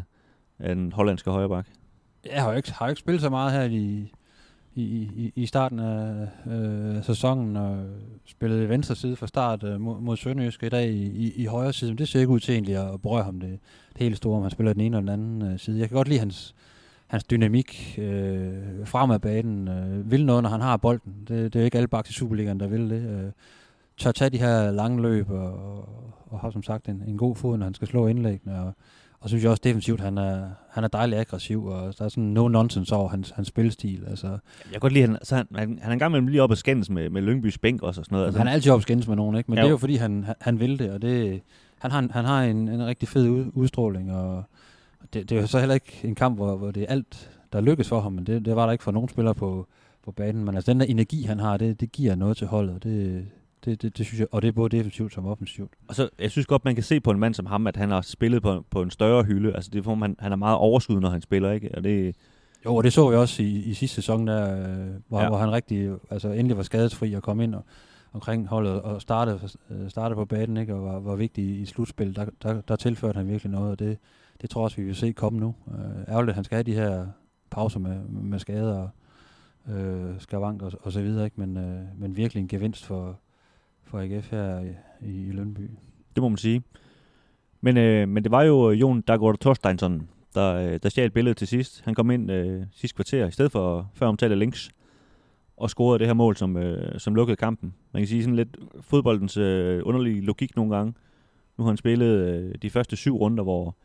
af 0.58 0.74
den 0.74 0.92
hollandske 0.92 1.30
højreback. 1.30 1.68
Jeg 2.32 2.42
har 2.42 2.50
jo 2.50 2.56
ikke, 2.56 2.72
har 2.72 2.86
jo 2.86 2.90
ikke 2.90 3.00
spillet 3.00 3.22
så 3.22 3.30
meget 3.30 3.52
her 3.52 3.62
i, 3.62 4.12
i, 4.80 5.32
i 5.36 5.46
starten 5.46 5.78
af 5.78 6.28
øh, 6.46 7.04
sæsonen, 7.04 7.56
og 7.56 7.84
spillede 8.26 8.64
i 8.64 8.68
venstre 8.68 8.94
side 8.94 9.16
fra 9.16 9.26
start 9.26 9.64
øh, 9.64 9.80
mod, 9.80 10.00
mod 10.00 10.16
Sønderjysk 10.16 10.62
i 10.62 10.68
dag 10.68 10.90
i, 10.90 11.06
i, 11.06 11.32
i 11.36 11.44
højre 11.44 11.72
side, 11.72 11.90
men 11.90 11.98
det 11.98 12.08
ser 12.08 12.20
ikke 12.20 12.32
ud 12.32 12.40
til 12.40 12.54
egentlig 12.54 12.76
at 12.76 13.02
berøre 13.02 13.24
ham 13.24 13.40
det, 13.40 13.58
det 13.92 14.02
hele 14.02 14.16
store, 14.16 14.36
om 14.36 14.42
han 14.42 14.50
spiller 14.50 14.72
den 14.72 14.82
ene 14.82 14.96
eller 14.96 15.12
den 15.12 15.22
anden 15.22 15.52
øh, 15.52 15.58
side. 15.58 15.78
Jeg 15.78 15.88
kan 15.88 15.96
godt 15.96 16.08
lide 16.08 16.20
hans, 16.20 16.54
hans 17.06 17.24
dynamik 17.24 17.98
øh, 17.98 18.52
fremad 18.84 19.18
banen, 19.18 19.68
øh, 19.68 20.10
vil 20.10 20.26
noget, 20.26 20.42
når 20.42 20.50
han 20.50 20.60
har 20.60 20.76
bolden. 20.76 21.14
Det, 21.28 21.52
det 21.52 21.56
er 21.56 21.60
jo 21.60 21.64
ikke 21.64 21.78
alle 21.78 21.88
baks 21.88 22.10
i 22.10 22.12
Superligaen, 22.12 22.60
der 22.60 22.66
vil 22.66 22.90
det. 22.90 23.02
Øh, 23.02 23.30
tør 23.96 24.12
tage 24.12 24.30
de 24.30 24.38
her 24.38 24.70
lange 24.70 25.02
løb, 25.02 25.30
og, 25.30 25.52
og, 25.52 25.88
og 26.26 26.40
har 26.40 26.50
som 26.50 26.62
sagt 26.62 26.88
en, 26.88 27.02
en 27.06 27.16
god 27.16 27.36
fod, 27.36 27.58
når 27.58 27.66
han 27.66 27.74
skal 27.74 27.88
slå 27.88 28.06
indlæggene, 28.06 28.60
og, 28.60 28.74
og 29.20 29.28
synes 29.28 29.42
jeg 29.44 29.50
også 29.50 29.60
defensivt, 29.64 30.00
han 30.00 30.18
er, 30.18 30.48
han 30.70 30.84
er 30.84 30.88
dejligt 30.88 31.20
aggressiv, 31.20 31.64
og 31.64 31.94
der 31.98 32.04
er 32.04 32.08
sådan 32.08 32.24
no 32.24 32.48
nonsense 32.48 32.94
over 32.94 33.08
hans, 33.08 33.30
hans 33.30 33.48
spilstil. 33.48 34.04
Altså, 34.06 34.26
Jeg 34.26 34.38
kan 34.72 34.80
godt 34.80 34.92
lide, 34.92 35.06
han, 35.06 35.18
så 35.22 35.36
han, 35.36 35.46
han, 35.54 35.78
han 35.82 35.92
er 35.92 35.96
gang 35.98 36.10
imellem 36.10 36.28
lige 36.28 36.42
op 36.42 36.50
og 36.50 36.58
skændes 36.58 36.90
med, 36.90 37.10
med 37.10 37.22
Lyngbys 37.22 37.58
bænk 37.58 37.82
også 37.82 38.00
og 38.00 38.04
sådan 38.04 38.14
noget. 38.16 38.26
altså, 38.26 38.38
han 38.38 38.48
er 38.48 38.52
altid 38.52 38.72
op 38.72 38.82
skændes 38.82 39.08
med 39.08 39.16
nogen, 39.16 39.36
ikke? 39.36 39.50
men 39.50 39.56
Ja, 39.58 39.62
det 39.62 39.66
er 39.68 39.70
jo. 39.70 39.76
fordi, 39.76 39.96
han, 39.96 40.26
han- 40.40 40.60
vil 40.60 40.78
det, 40.78 40.90
og 40.90 41.02
det, 41.02 41.40
han 41.78 41.90
har, 41.90 42.08
han 42.10 42.24
har 42.24 42.42
en, 42.42 42.68
en 42.68 42.86
rigtig 42.86 43.08
fed 43.08 43.28
ud, 43.28 43.44
udstråling, 43.54 44.12
og 44.12 44.44
det, 45.14 45.30
det 45.30 45.36
er 45.36 45.40
jo 45.40 45.46
så 45.46 45.58
heller 45.58 45.74
ikke 45.74 46.00
en 46.04 46.14
kamp, 46.14 46.36
hvor, 46.36 46.56
hvor 46.56 46.70
det 46.70 46.82
er 46.82 46.86
alt, 46.86 47.30
der 47.52 47.60
lykkes 47.60 47.88
for 47.88 48.00
ham, 48.00 48.12
men 48.12 48.26
det, 48.26 48.44
det 48.44 48.56
var 48.56 48.64
der 48.66 48.72
ikke 48.72 48.84
for 48.84 48.90
nogen 48.92 49.08
spillere 49.08 49.34
på, 49.34 49.66
på 50.04 50.12
banen. 50.12 50.44
Men 50.44 50.54
altså 50.54 50.72
den 50.72 50.80
der 50.80 50.86
energi, 50.86 51.22
han 51.22 51.38
har, 51.38 51.56
det, 51.56 51.80
det 51.80 51.92
giver 51.92 52.14
noget 52.14 52.36
til 52.36 52.46
holdet, 52.46 52.74
og 52.74 52.82
det, 52.82 53.26
det, 53.64 53.82
det, 53.82 53.98
det 53.98 54.06
synes 54.06 54.20
jeg, 54.20 54.26
og 54.32 54.42
det 54.42 54.48
er 54.48 54.52
både 54.52 54.76
defensivt 54.76 55.12
som 55.14 55.26
offensivt. 55.26 55.70
Og 55.88 55.94
så, 55.94 56.08
jeg 56.18 56.30
synes 56.30 56.46
godt, 56.46 56.64
man 56.64 56.74
kan 56.74 56.84
se 56.84 57.00
på 57.00 57.10
en 57.10 57.18
mand 57.18 57.34
som 57.34 57.46
ham, 57.46 57.66
at 57.66 57.76
han 57.76 57.90
har 57.90 58.00
spillet 58.00 58.42
på, 58.42 58.64
på 58.70 58.82
en 58.82 58.90
større 58.90 59.24
hylde. 59.24 59.54
Altså 59.54 59.70
det 59.70 59.78
er 59.78 59.82
for, 59.82 59.94
han, 59.94 60.16
han 60.18 60.32
er 60.32 60.36
meget 60.36 60.56
overskud, 60.56 61.00
når 61.00 61.10
han 61.10 61.20
spiller, 61.22 61.50
ikke? 61.52 61.70
Og 61.74 61.84
det, 61.84 62.16
Jo, 62.64 62.74
og 62.76 62.84
det 62.84 62.92
så 62.92 63.10
vi 63.10 63.16
også 63.16 63.42
i, 63.42 63.46
i 63.46 63.74
sidste 63.74 63.94
sæson, 63.94 64.26
der, 64.26 64.56
øh, 64.70 64.88
hvor, 65.08 65.20
Ja. 65.20 65.28
hvor 65.28 65.38
han 65.38 65.52
rigtig, 65.52 65.90
altså 66.10 66.28
endelig 66.28 66.56
var 66.56 66.62
skadesfri 66.62 67.12
og 67.14 67.22
kom 67.22 67.40
ind 67.40 67.54
og, 67.54 67.64
omkring 68.12 68.48
holdet 68.48 68.82
og 68.82 69.02
startede, 69.02 69.40
øh, 69.70 69.90
startede 69.90 70.16
på 70.16 70.24
banen, 70.24 70.56
ikke, 70.56 70.74
og 70.74 70.84
var, 70.84 71.00
var 71.00 71.16
vigtig 71.16 71.60
i 71.60 71.66
slutspil. 71.66 72.16
Der, 72.16 72.26
der, 72.42 72.60
der 72.60 72.76
tilførte 72.76 73.16
han 73.16 73.28
virkelig 73.28 73.52
noget, 73.52 73.70
og 73.70 73.78
det, 73.78 73.98
det 74.42 74.50
tror 74.50 74.60
jeg 74.60 74.64
også, 74.64 74.76
vi 74.76 74.82
vil 74.84 74.96
se 74.96 75.12
komme 75.12 75.40
nu. 75.40 75.54
Øh, 75.68 76.08
ærgerligt, 76.12 76.28
at 76.28 76.34
han 76.34 76.44
skal 76.44 76.56
have 76.56 76.62
de 76.62 76.74
her 76.74 77.06
pauser 77.50 77.80
med, 77.80 77.98
med 78.08 78.38
skader 78.38 78.74
og 78.76 78.90
øh, 79.74 80.14
skavank 80.20 80.62
og, 80.62 80.72
og 80.82 80.92
så 80.92 81.02
videre, 81.02 81.24
ikke? 81.24 81.40
Men, 81.40 81.56
øh, 81.56 81.80
men 81.98 82.16
virkelig 82.16 82.40
en 82.40 82.48
gevinst 82.48 82.84
for, 82.86 83.18
for 83.90 83.98
AGF 83.98 84.30
her 84.30 84.60
i, 84.60 84.68
i, 85.06 85.28
i 85.28 85.32
Lønby. 85.32 85.60
det 86.14 86.22
må 86.22 86.28
man 86.28 86.38
sige. 86.38 86.62
Men, 87.60 87.76
øh, 87.76 88.08
men 88.08 88.24
det 88.24 88.32
var 88.32 88.42
jo 88.42 88.70
øh, 88.70 88.80
Jon 88.80 89.00
Daggaard 89.00 89.38
Thorsteinsson, 89.38 90.08
der, 90.34 90.54
øh, 90.54 90.80
der 90.82 90.88
stjal 90.88 91.10
billedet 91.10 91.36
til 91.36 91.48
sidst. 91.48 91.82
Han 91.84 91.94
kom 91.94 92.10
ind 92.10 92.30
øh, 92.30 92.62
sidste 92.72 92.96
kvarter, 92.96 93.26
i 93.26 93.30
stedet 93.30 93.52
for 93.52 93.90
før 93.94 94.06
omtalte 94.06 94.36
links, 94.36 94.70
og 95.56 95.70
scorede 95.70 95.98
det 95.98 96.06
her 96.06 96.14
mål, 96.14 96.36
som, 96.36 96.56
øh, 96.56 97.00
som 97.00 97.14
lukkede 97.14 97.36
kampen. 97.36 97.74
Man 97.92 98.02
kan 98.02 98.08
sige 98.08 98.22
sådan 98.22 98.36
lidt 98.36 98.56
fodboldens 98.80 99.36
øh, 99.36 99.82
underlige 99.84 100.20
logik 100.20 100.56
nogle 100.56 100.76
gange. 100.76 100.94
Nu 101.58 101.64
har 101.64 101.70
han 101.70 101.76
spillet 101.76 102.06
øh, 102.06 102.54
de 102.62 102.70
første 102.70 102.96
syv 102.96 103.16
runder, 103.16 103.44
hvor, 103.44 103.76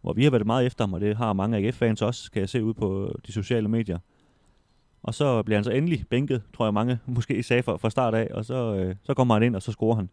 hvor 0.00 0.12
vi 0.12 0.24
har 0.24 0.30
været 0.30 0.46
meget 0.46 0.66
efter 0.66 0.84
ham, 0.84 0.92
og 0.92 1.00
det 1.00 1.16
har 1.16 1.32
mange 1.32 1.56
AGF-fans 1.58 2.02
også, 2.02 2.30
kan 2.30 2.40
jeg 2.40 2.48
se 2.48 2.64
ud 2.64 2.74
på 2.74 3.18
de 3.26 3.32
sociale 3.32 3.68
medier. 3.68 3.98
Og 5.02 5.14
så 5.14 5.42
bliver 5.42 5.56
han 5.56 5.64
så 5.64 5.70
endelig 5.70 6.04
bænket, 6.10 6.42
tror 6.56 6.66
jeg 6.66 6.74
mange 6.74 6.98
måske 7.06 7.42
sagde 7.42 7.62
fra, 7.62 7.76
fra 7.76 7.90
start 7.90 8.14
af, 8.14 8.28
og 8.30 8.44
så, 8.44 8.74
øh, 8.74 8.94
så 9.02 9.14
kommer 9.14 9.34
han 9.34 9.42
ind, 9.42 9.56
og 9.56 9.62
så 9.62 9.72
scorer 9.72 9.96
han. 9.96 10.10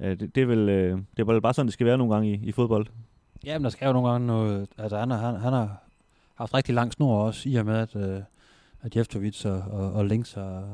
Øh, 0.00 0.20
det, 0.20 0.34
det, 0.34 0.42
er 0.42 0.46
vel, 0.46 0.68
øh, 0.68 0.98
det 1.16 1.18
er 1.18 1.24
vel 1.24 1.40
bare 1.40 1.54
sådan, 1.54 1.66
det 1.66 1.72
skal 1.72 1.86
være 1.86 1.98
nogle 1.98 2.14
gange 2.14 2.30
i, 2.30 2.40
i 2.42 2.52
fodbold. 2.52 2.86
Ja, 3.44 3.58
men 3.58 3.64
der 3.64 3.70
skal 3.70 3.86
jo 3.86 3.92
nogle 3.92 4.10
gange 4.10 4.26
noget... 4.26 4.68
Altså, 4.78 4.98
han, 4.98 5.10
han, 5.10 5.34
han 5.34 5.52
har 5.52 5.82
haft 6.34 6.54
rigtig 6.54 6.74
lang 6.74 6.92
snor 6.92 7.22
også, 7.22 7.48
i 7.48 7.54
og 7.54 7.66
med, 7.66 7.74
at, 7.76 7.96
øh, 7.96 8.20
at 8.82 8.96
Jeftovic 8.96 9.44
og, 9.44 9.62
og, 9.70 9.92
og 9.92 10.04
Links 10.04 10.32
har, 10.32 10.68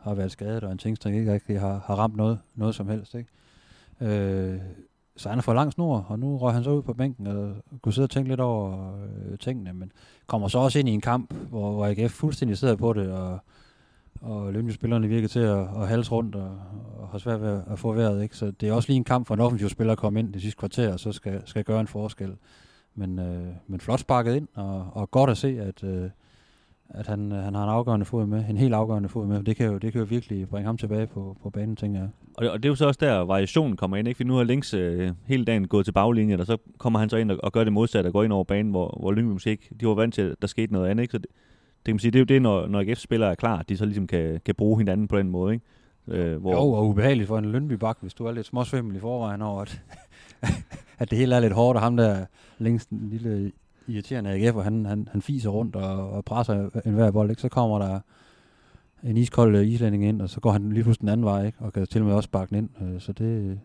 har 0.00 0.14
været 0.14 0.32
skadet, 0.32 0.64
og 0.64 0.72
en 0.72 0.78
Tingstring 0.78 1.16
ikke 1.16 1.32
rigtig 1.32 1.60
har, 1.60 1.82
har 1.86 1.94
ramt 1.94 2.16
noget, 2.16 2.38
noget 2.54 2.74
som 2.74 2.88
helst. 2.88 3.14
Ikke? 3.14 3.30
Øh, 4.00 4.60
så 5.16 5.28
han 5.28 5.38
har 5.38 5.42
fået 5.42 5.54
lang 5.54 5.72
snor, 5.72 6.06
og 6.08 6.18
nu 6.18 6.36
røg 6.36 6.54
han 6.54 6.64
så 6.64 6.70
ud 6.70 6.82
på 6.82 6.92
bænken 6.92 7.26
og 7.26 7.54
kunne 7.82 7.92
sidde 7.92 8.06
og 8.06 8.10
tænke 8.10 8.28
lidt 8.28 8.40
over 8.40 8.92
øh, 9.02 9.38
tingene, 9.38 9.72
men 9.72 9.92
kommer 10.26 10.48
så 10.48 10.58
også 10.58 10.78
ind 10.78 10.88
i 10.88 10.92
en 10.92 11.00
kamp, 11.00 11.34
hvor, 11.34 11.72
hvor 11.72 11.86
AGF 11.86 12.12
fuldstændig 12.12 12.58
sidder 12.58 12.76
på 12.76 12.92
det, 12.92 13.12
og, 13.12 13.38
og 14.20 14.52
Lønby-spillerne 14.52 15.08
virker 15.08 15.28
til 15.28 15.40
at, 15.40 15.58
at 15.58 15.88
halse 15.88 16.10
rundt 16.10 16.34
og, 16.34 16.58
og 16.98 17.08
har 17.08 17.18
svært 17.18 17.40
ved 17.40 17.48
at, 17.48 17.62
at 17.70 17.78
få 17.78 17.92
vejret. 17.92 18.22
Ikke? 18.22 18.36
Så 18.36 18.50
det 18.50 18.68
er 18.68 18.72
også 18.72 18.88
lige 18.88 18.96
en 18.96 19.04
kamp 19.04 19.26
for 19.26 19.34
en 19.34 19.40
offensiv 19.40 19.68
spiller 19.68 19.92
at 19.92 19.98
komme 19.98 20.20
ind 20.20 20.32
det 20.32 20.42
sidste 20.42 20.58
kvarter, 20.58 20.92
og 20.92 21.00
så 21.00 21.12
skal, 21.12 21.42
skal 21.44 21.64
gøre 21.64 21.80
en 21.80 21.86
forskel. 21.86 22.36
Men, 22.94 23.18
øh, 23.18 23.46
men 23.66 23.80
flot 23.80 24.00
sparket 24.00 24.34
ind, 24.34 24.48
og, 24.54 24.86
og 24.92 25.10
godt 25.10 25.30
at 25.30 25.36
se, 25.36 25.60
at, 25.60 25.84
øh, 25.84 26.10
at 26.90 27.06
han, 27.06 27.32
øh, 27.32 27.38
han 27.38 27.54
har 27.54 27.64
en 27.64 27.70
afgørende 27.70 28.06
fod 28.06 28.26
med, 28.26 28.44
en 28.50 28.56
helt 28.56 28.74
afgørende 28.74 29.08
fod 29.08 29.26
med. 29.26 29.42
Det 29.42 29.56
kan 29.56 29.66
jo, 29.66 29.78
det 29.78 29.92
kan 29.92 30.00
jo 30.00 30.06
virkelig 30.10 30.48
bringe 30.48 30.66
ham 30.66 30.76
tilbage 30.76 31.06
på, 31.06 31.36
på 31.42 31.50
banen, 31.50 31.76
tænker 31.76 32.00
jeg. 32.00 32.08
Og, 32.34 32.48
og 32.50 32.62
det 32.62 32.68
er 32.68 32.70
jo 32.70 32.74
så 32.74 32.86
også 32.86 32.98
der, 33.00 33.18
variationen 33.18 33.76
kommer 33.76 33.96
ind, 33.96 34.08
ikke? 34.08 34.16
For 34.16 34.24
nu 34.24 34.34
har 34.34 34.44
Links 34.44 34.74
øh, 34.74 35.12
hele 35.26 35.44
dagen 35.44 35.68
gået 35.68 35.86
til 35.86 35.92
baglinjen, 35.92 36.40
og 36.40 36.46
så 36.46 36.56
kommer 36.78 36.98
han 36.98 37.08
så 37.08 37.16
ind 37.16 37.30
og, 37.30 37.38
og 37.42 37.52
gør 37.52 37.64
det 37.64 37.72
modsatte, 37.72 38.08
og 38.08 38.12
går 38.12 38.22
ind 38.22 38.32
over 38.32 38.44
banen, 38.44 38.70
hvor, 38.70 38.98
hvor 39.00 39.12
Lyngby 39.12 39.32
måske 39.32 39.50
ikke, 39.50 39.68
de 39.80 39.86
var 39.86 39.94
vant 39.94 40.14
til, 40.14 40.22
at 40.22 40.36
der 40.42 40.46
skete 40.46 40.72
noget 40.72 40.88
andet, 40.88 41.02
ikke? 41.02 41.12
Så 41.12 41.18
det, 41.18 41.26
det 41.76 41.84
kan 41.84 41.94
man 41.94 41.98
sige, 41.98 42.10
det 42.10 42.18
er 42.18 42.20
jo 42.20 42.24
det, 42.24 42.42
når, 42.42 42.66
når 42.66 42.80
AGF-spillere 42.80 43.30
er 43.30 43.34
klar, 43.34 43.62
de 43.62 43.76
så 43.76 43.84
ligesom 43.84 44.06
kan, 44.06 44.40
kan 44.44 44.54
bruge 44.54 44.78
hinanden 44.78 45.08
på 45.08 45.18
den 45.18 45.30
måde, 45.30 45.54
ikke? 45.54 45.64
Øh, 46.08 46.40
Hvor... 46.40 46.52
Jo, 46.52 46.72
og 46.72 46.88
ubehageligt 46.88 47.28
for 47.28 47.38
en 47.38 47.44
Lønby-bak, 47.44 47.98
hvis 48.00 48.14
du 48.14 48.26
er 48.26 48.32
lidt 48.32 48.46
småsvimmel 48.46 48.96
i 48.96 49.00
forvejen 49.00 49.42
over, 49.42 49.62
at, 49.62 49.82
at 50.98 51.10
det 51.10 51.18
hele 51.18 51.34
er 51.34 51.40
lidt 51.40 51.52
hårdt, 51.52 51.76
og 51.76 51.82
ham 51.82 51.96
der 51.96 52.26
længst 52.58 52.90
en 52.90 53.08
lille 53.08 53.52
irriterende 53.88 54.30
AGF, 54.30 54.56
og 54.56 54.64
han, 54.64 54.86
han, 54.86 55.08
han 55.12 55.22
fiser 55.22 55.50
rundt 55.50 55.76
og, 55.76 56.10
og 56.10 56.24
presser 56.24 56.70
enhver 56.86 57.10
bold, 57.10 57.30
ikke? 57.30 57.42
så 57.42 57.48
kommer 57.48 57.78
der 57.78 58.00
en 59.02 59.16
iskold 59.16 59.56
øh, 59.56 59.66
islænding 59.66 60.04
ind, 60.04 60.22
og 60.22 60.30
så 60.30 60.40
går 60.40 60.52
han 60.52 60.72
lige 60.72 60.82
pludselig 60.82 61.00
den 61.00 61.08
anden 61.08 61.24
vej, 61.24 61.46
ikke? 61.46 61.58
og 61.60 61.72
kan 61.72 61.86
til 61.86 62.00
og 62.00 62.06
med 62.06 62.14
også 62.14 62.26
sparke 62.26 62.50
den 62.50 62.58
ind. 62.58 62.94
Øh, 62.94 63.00
så 63.00 63.12
det, 63.12 63.60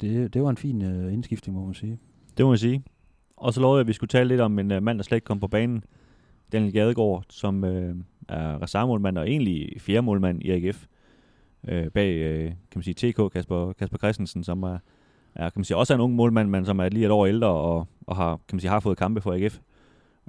det, 0.00 0.34
det 0.34 0.42
var 0.42 0.50
en 0.50 0.56
fin 0.56 0.82
øh, 0.82 1.12
indskiftning, 1.12 1.58
må 1.58 1.64
man 1.64 1.74
sige. 1.74 1.98
Det 2.36 2.44
må 2.44 2.50
man 2.50 2.58
sige. 2.58 2.82
Og 3.36 3.54
så 3.54 3.60
lovede 3.60 3.78
jeg, 3.78 3.80
at 3.80 3.88
vi 3.88 3.92
skulle 3.92 4.08
tale 4.08 4.28
lidt 4.28 4.40
om 4.40 4.58
en 4.58 4.68
mand, 4.68 4.98
der 4.98 5.02
slet 5.02 5.16
ikke 5.16 5.24
kom 5.24 5.40
på 5.40 5.48
banen. 5.48 5.84
Daniel 6.52 6.72
Gadegaard, 6.72 7.24
som 7.28 7.64
øh, 7.64 7.96
er 8.28 8.62
reservemålmand 8.62 9.18
og 9.18 9.28
egentlig 9.30 9.80
fjerde 9.80 10.02
målmand 10.02 10.42
i 10.42 10.50
AGF. 10.50 10.86
Øh, 11.68 11.90
bag, 11.90 12.14
øh, 12.16 12.44
kan 12.44 12.56
man 12.74 12.82
sige, 12.82 13.12
TK, 13.12 13.32
Kasper, 13.32 13.72
Kasper 13.72 13.98
Christensen, 13.98 14.44
som 14.44 14.62
er, 14.62 14.78
er, 15.34 15.50
kan 15.50 15.58
man 15.60 15.64
sige, 15.64 15.76
også 15.76 15.92
er 15.92 15.94
en 15.94 16.00
ung 16.00 16.14
målmand, 16.14 16.48
men 16.48 16.64
som 16.64 16.78
er 16.78 16.88
lige 16.88 17.04
et 17.04 17.10
år 17.10 17.26
ældre 17.26 17.48
og, 17.48 17.88
og 18.06 18.16
har, 18.16 18.36
kan 18.36 18.56
man 18.56 18.60
sige, 18.60 18.70
har 18.70 18.80
fået 18.80 18.98
kampe 18.98 19.20
for 19.20 19.32
AGF. 19.32 19.58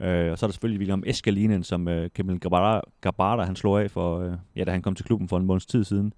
Øh, 0.01 0.31
og 0.31 0.37
så 0.37 0.45
er 0.45 0.47
der 0.47 0.51
selvfølgelig 0.51 0.79
William 0.79 1.03
Eskalinen, 1.05 1.63
som 1.63 1.87
øh, 1.87 2.09
Kemil 2.09 2.39
Gabara, 2.39 2.81
Gabara 3.01 3.43
han 3.45 3.55
slog 3.55 3.81
af, 3.81 3.91
for, 3.91 4.19
øh, 4.19 4.33
ja, 4.55 4.63
da 4.63 4.71
han 4.71 4.81
kom 4.81 4.95
til 4.95 5.05
klubben 5.05 5.27
for 5.27 5.37
en 5.37 5.45
måneds 5.45 5.65
tid 5.65 5.83
siden. 5.83 6.13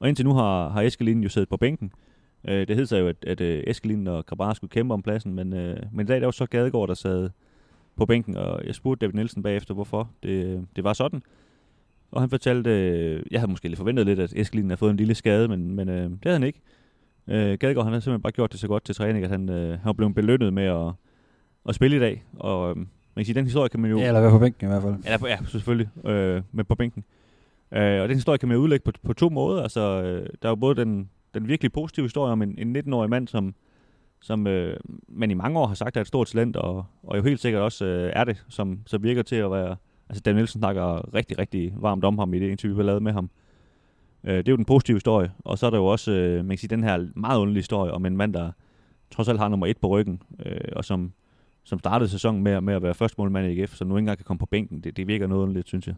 Og 0.00 0.08
indtil 0.08 0.24
nu 0.24 0.34
har, 0.34 0.68
har 0.68 0.82
Eskalinen 0.82 1.22
jo 1.22 1.28
siddet 1.28 1.48
på 1.48 1.56
bænken. 1.56 1.92
Øh, 2.48 2.68
det 2.68 2.76
hed 2.76 2.86
sig 2.86 3.00
jo, 3.00 3.08
at, 3.08 3.24
at 3.26 3.40
øh, 3.40 3.64
Eskalinen 3.66 4.06
og 4.06 4.26
Gabara 4.26 4.54
skulle 4.54 4.70
kæmpe 4.70 4.94
om 4.94 5.02
pladsen, 5.02 5.34
men, 5.34 5.52
øh, 5.52 5.76
men 5.92 6.06
i 6.06 6.08
dag 6.08 6.20
der 6.20 6.26
var 6.26 6.30
så 6.30 6.46
Gadegaard, 6.46 6.88
der 6.88 6.94
sad 6.94 7.30
på 7.96 8.06
bænken, 8.06 8.36
og 8.36 8.66
jeg 8.66 8.74
spurgte 8.74 9.06
David 9.06 9.14
Nielsen 9.14 9.42
bagefter, 9.42 9.74
hvorfor 9.74 10.10
det, 10.22 10.66
det 10.76 10.84
var 10.84 10.92
sådan. 10.92 11.22
Og 12.10 12.20
han 12.20 12.30
fortalte, 12.30 12.70
øh, 12.70 13.22
jeg 13.30 13.40
havde 13.40 13.50
måske 13.50 13.68
lidt 13.68 13.78
forventet 13.78 14.06
lidt, 14.06 14.18
at 14.18 14.32
Eskelinen 14.36 14.70
havde 14.70 14.78
fået 14.78 14.90
en 14.90 14.96
lille 14.96 15.14
skade, 15.14 15.48
men, 15.48 15.74
men 15.74 15.88
øh, 15.88 16.10
det 16.10 16.18
havde 16.22 16.38
han 16.38 16.46
ikke. 16.46 16.60
Øh, 17.30 17.58
Gadegaard 17.58 17.84
han 17.84 17.92
har 17.92 18.00
simpelthen 18.00 18.22
bare 18.22 18.32
gjort 18.32 18.52
det 18.52 18.60
så 18.60 18.68
godt 18.68 18.84
til 18.84 18.94
træning, 18.94 19.24
at 19.24 19.30
han, 19.30 19.48
øh, 19.48 19.78
han 19.78 19.96
blev 19.96 20.14
belønnet 20.14 20.52
med 20.52 20.64
at, 20.64 20.92
at 21.68 21.74
spille 21.74 21.96
i 21.96 22.00
dag. 22.00 22.24
Og 22.38 22.70
øh, 22.70 22.76
man 22.76 22.86
kan 23.16 23.24
sige, 23.24 23.34
den 23.34 23.44
historie 23.44 23.68
kan 23.68 23.80
man 23.80 23.90
jo... 23.90 23.98
Ja, 23.98 24.06
eller 24.06 24.20
være 24.20 24.30
på 24.30 24.38
bænken 24.38 24.66
i 24.66 24.70
hvert 24.70 24.82
fald. 24.82 24.94
Ja, 25.04 25.28
ja 25.28 25.38
selvfølgelig. 25.48 25.88
Øh, 26.06 26.42
med 26.52 26.64
på 26.64 26.74
bænken. 26.74 27.04
Øh, 27.72 28.02
og 28.02 28.08
den 28.08 28.16
historie 28.16 28.38
kan 28.38 28.48
man 28.48 28.56
jo 28.56 28.62
udlægge 28.62 28.84
på, 28.84 28.92
på 29.02 29.12
to 29.12 29.28
måder. 29.28 29.62
Altså, 29.62 29.80
øh, 29.80 30.26
der 30.42 30.48
er 30.48 30.50
jo 30.50 30.56
både 30.56 30.74
den, 30.74 31.10
den 31.34 31.48
virkelig 31.48 31.72
positive 31.72 32.04
historie 32.04 32.32
om 32.32 32.42
en, 32.42 32.58
en 32.58 32.76
19-årig 32.76 33.10
mand, 33.10 33.28
som, 33.28 33.54
som 34.20 34.46
øh, 34.46 34.76
man 35.08 35.30
i 35.30 35.34
mange 35.34 35.58
år 35.58 35.66
har 35.66 35.74
sagt 35.74 35.96
er 35.96 36.00
et 36.00 36.06
stort 36.06 36.26
talent, 36.26 36.56
og, 36.56 36.84
og 37.02 37.16
jo 37.16 37.22
helt 37.22 37.40
sikkert 37.40 37.62
også 37.62 37.84
øh, 37.84 38.12
er 38.14 38.24
det, 38.24 38.44
som 38.48 38.80
så 38.86 38.98
virker 38.98 39.22
til 39.22 39.36
at 39.36 39.50
være... 39.50 39.76
Altså, 40.08 40.22
Dan 40.22 40.34
Nielsen 40.34 40.60
snakker 40.60 41.14
rigtig, 41.14 41.38
rigtig 41.38 41.74
varmt 41.76 42.04
om 42.04 42.18
ham 42.18 42.34
i 42.34 42.38
det 42.38 42.48
interview, 42.48 42.76
vi 42.76 42.82
lavet 42.82 43.02
med 43.02 43.12
ham. 43.12 43.24
Øh, 43.24 43.49
Øh, 44.24 44.36
det 44.36 44.48
er 44.48 44.52
jo 44.52 44.56
den 44.56 44.64
positive 44.64 44.96
historie, 44.96 45.30
og 45.38 45.58
så 45.58 45.66
er 45.66 45.70
der 45.70 45.78
jo 45.78 45.86
også, 45.86 46.12
øh, 46.12 46.36
man 46.36 46.48
kan 46.48 46.58
sige, 46.58 46.68
den 46.68 46.84
her 46.84 47.06
meget 47.14 47.38
underlige 47.38 47.60
historie 47.60 47.92
om 47.92 48.06
en 48.06 48.16
mand, 48.16 48.34
der 48.34 48.50
trods 49.10 49.28
alt 49.28 49.38
har 49.38 49.48
nummer 49.48 49.66
et 49.66 49.78
på 49.78 49.88
ryggen, 49.88 50.22
øh, 50.46 50.60
og 50.76 50.84
som, 50.84 51.12
som 51.64 51.78
startede 51.78 52.10
sæsonen 52.10 52.42
med, 52.42 52.60
med 52.60 52.74
at 52.74 52.82
være 52.82 52.94
første 52.94 53.14
målmand 53.18 53.46
i 53.46 53.60
AGF, 53.60 53.74
så 53.74 53.84
nu 53.84 53.96
ikke 53.96 53.98
engang 53.98 54.18
kan 54.18 54.24
komme 54.24 54.38
på 54.38 54.46
bænken. 54.46 54.80
Det, 54.80 54.96
det 54.96 55.06
virker 55.06 55.26
noget 55.26 55.42
underligt, 55.42 55.68
synes 55.68 55.86
jeg. 55.86 55.94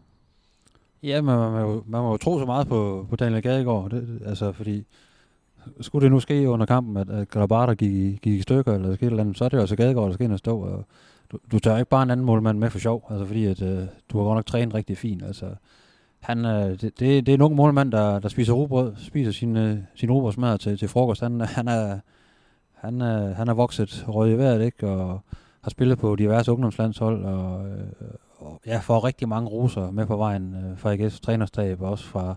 Ja, 1.03 1.21
man, 1.21 1.37
man, 1.37 1.51
man, 1.51 1.81
man 1.85 2.01
må 2.01 2.11
jo 2.11 2.17
tro 2.17 2.39
så 2.39 2.45
meget 2.45 2.67
på, 2.67 3.07
på 3.09 3.15
Daniel 3.15 3.41
Gadegaard, 3.41 3.89
det, 3.89 4.21
altså 4.25 4.51
fordi 4.51 4.85
skulle 5.81 6.03
det 6.03 6.11
nu 6.11 6.19
ske 6.19 6.49
under 6.49 6.65
kampen, 6.65 6.97
at, 6.97 7.09
at 7.09 7.29
Grabata 7.29 7.73
gik, 7.73 8.21
gik 8.21 8.39
i 8.39 8.41
stykker, 8.41 8.73
eller 8.73 8.95
skete 8.95 9.05
eller 9.05 9.23
andet, 9.23 9.37
så 9.37 9.45
er 9.45 9.49
det 9.49 9.57
jo 9.57 9.61
altså 9.61 9.75
Gadegaard, 9.75 10.07
der 10.07 10.13
skal 10.13 10.23
ind 10.23 10.33
og 10.33 10.39
stå. 10.39 10.59
Og 10.59 10.85
du, 11.31 11.37
du 11.51 11.59
tager 11.59 11.77
ikke 11.77 11.89
bare 11.89 12.03
en 12.03 12.11
anden 12.11 12.25
målmand 12.25 12.57
med 12.57 12.69
for 12.69 12.79
sjov, 12.79 13.07
altså 13.09 13.25
fordi 13.25 13.45
at, 13.45 13.61
øh, 13.61 13.85
du 14.09 14.17
har 14.17 14.23
godt 14.23 14.35
nok 14.35 14.45
trænet 14.45 14.73
rigtig 14.73 14.97
fint. 14.97 15.23
Altså, 15.23 15.45
han, 16.23 16.45
øh, 16.45 16.81
det, 16.81 16.99
det, 16.99 17.29
er 17.29 17.33
en 17.33 17.41
ung 17.41 17.55
målmand, 17.55 17.91
der, 17.91 18.19
der 18.19 18.29
spiser 18.29 18.53
rugbrød, 18.53 18.93
spiser 18.97 19.31
sin, 19.31 19.57
øh, 19.57 19.77
sin 19.95 20.11
rugbrødsmad 20.11 20.57
til, 20.57 20.77
til 20.77 20.87
frokost. 20.87 21.21
Han, 21.21 21.41
øh, 21.41 21.47
han, 21.47 21.67
er, 21.67 21.99
han, 22.73 23.01
er, 23.01 23.33
han 23.33 23.47
er 23.47 23.53
vokset 23.53 24.05
rød 24.07 24.31
i 24.31 24.37
vejret, 24.37 24.65
ikke? 24.65 24.87
og 24.87 25.21
har 25.61 25.69
spillet 25.69 25.97
på 25.97 26.15
diverse 26.15 26.51
ungdomslandshold, 26.51 27.25
og, 27.25 27.67
øh, 27.67 27.87
og 28.37 28.61
ja, 28.65 28.79
får 28.79 29.03
rigtig 29.03 29.29
mange 29.29 29.49
roser 29.49 29.91
med 29.91 30.05
på 30.05 30.17
vejen 30.17 30.55
øh, 30.55 30.77
fra 30.77 30.95
AGF's 30.95 31.19
trænerstab, 31.19 31.81
og 31.81 31.91
også 31.91 32.05
fra, 32.05 32.35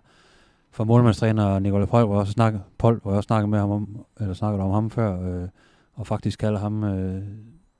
fra 0.71 0.85
målmandstræner 0.85 1.59
Nikolaj 1.59 1.87
Pol, 1.87 2.05
hvor 2.05 2.15
jeg 2.15 2.21
også 2.21 2.33
snakkede, 2.33 2.63
Pol, 2.79 3.01
hvor 3.03 3.11
jeg 3.11 3.17
også 3.17 3.27
snakkede 3.27 3.51
med 3.51 3.59
ham 3.59 3.71
om, 3.71 4.05
eller 4.21 4.35
snakkede 4.35 4.63
om 4.63 4.71
ham 4.71 4.91
før, 4.91 5.43
øh, 5.43 5.49
og 5.95 6.07
faktisk 6.07 6.39
kalder 6.39 6.59
ham 6.59 6.85
øh, 6.85 7.23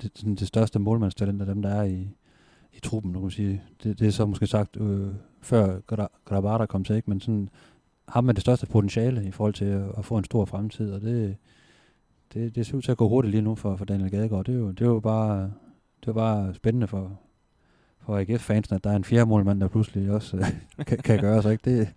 det, 0.03 0.11
sådan 0.15 0.35
det 0.35 0.49
største 0.49 0.79
målmandstalent 0.79 1.41
af 1.41 1.47
dem, 1.47 1.63
der 1.63 1.71
er 1.71 1.83
i, 1.83 2.09
i 2.77 2.81
truppen, 2.81 3.13
nu 3.13 3.19
kan 3.19 3.23
man 3.23 3.31
sige. 3.31 3.63
Det, 3.83 3.99
det 3.99 4.07
er 4.07 4.11
så 4.11 4.27
måske 4.27 4.47
sagt 4.47 4.77
øh, 4.81 5.09
før 5.41 5.81
Grabata 6.25 6.67
kom 6.67 6.85
til, 6.85 6.97
ikke? 6.97 7.11
men 7.11 7.21
sådan 7.21 7.49
ham 8.09 8.25
med 8.25 8.35
det 8.35 8.41
største 8.41 8.67
potentiale 8.67 9.25
i 9.25 9.31
forhold 9.31 9.55
til 9.55 9.65
at, 9.65 9.85
at 9.99 10.05
få 10.05 10.19
en 10.19 10.25
stor 10.25 10.45
fremtid, 10.45 10.93
og 10.93 11.01
det, 11.01 11.37
det, 12.35 12.55
det 12.55 12.67
ser 12.67 12.77
ud 12.77 12.83
til 12.83 12.91
at 12.91 12.97
gå 12.97 13.09
hurtigt 13.09 13.31
lige 13.31 13.43
nu 13.43 13.55
for, 13.55 13.77
for 13.77 13.85
Daniel 13.85 14.11
Gadegaard. 14.11 14.45
Det 14.45 14.55
er 14.55 14.59
jo, 14.59 14.71
det 14.71 14.81
er 14.81 14.87
jo 14.87 15.01
bare, 15.01 15.53
det 16.01 16.09
er 16.09 16.13
bare 16.13 16.55
spændende 16.55 16.87
for, 16.87 17.21
for 18.01 18.19
AGF-fansen, 18.19 18.75
at 18.77 18.85
der 18.85 18.91
er 18.91 18.97
en 18.97 19.05
fjerde 19.05 19.27
målmand, 19.27 19.61
der 19.61 19.69
pludselig 19.69 20.11
også 20.11 20.37
øh, 20.37 20.47
kan, 20.87 20.99
kan 20.99 21.19
gøre 21.19 21.43
sig. 21.43 21.53
Ikke? 21.53 21.71
Det, 21.71 21.89